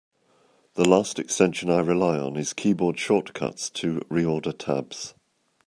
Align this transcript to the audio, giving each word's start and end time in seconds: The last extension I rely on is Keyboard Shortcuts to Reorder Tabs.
The 0.73 0.89
last 0.89 1.19
extension 1.19 1.69
I 1.69 1.77
rely 1.79 2.17
on 2.17 2.35
is 2.35 2.53
Keyboard 2.53 2.97
Shortcuts 2.97 3.69
to 3.69 3.99
Reorder 4.09 4.57
Tabs. 4.57 5.13